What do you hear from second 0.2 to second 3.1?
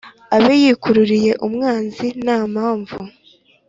abe yikururiye umwanzi nta mpamvu,